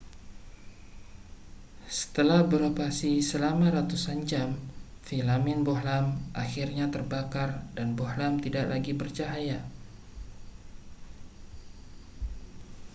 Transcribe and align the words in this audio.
setelah 1.99 2.41
beroperasi 2.51 3.13
selama 3.29 3.67
ratusan 3.77 4.19
jam 4.31 4.49
filamen 5.07 5.59
bohlam 5.67 6.05
akhirnya 6.43 6.85
terbakar 6.93 7.49
dan 7.77 7.87
bohlam 7.99 8.33
tidak 8.45 8.65
lagi 8.73 8.91
bercahaya 9.01 9.59